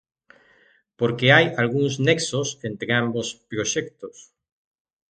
Porque 0.99 1.27
hai 1.35 1.47
algúns 1.61 1.93
nexos 2.07 2.47
entre 2.69 2.89
ambos 3.03 3.27
proxectos. 3.51 4.17